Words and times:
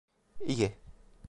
İyi! 0.45 0.71